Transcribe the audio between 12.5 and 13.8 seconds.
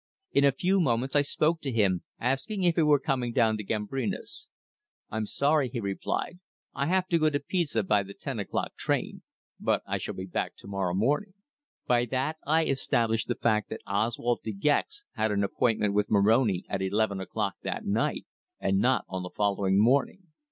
established the fact